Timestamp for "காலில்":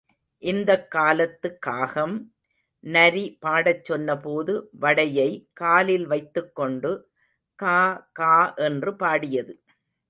5.53-6.05